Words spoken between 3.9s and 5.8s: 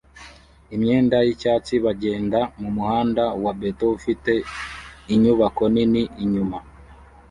ufite inyubako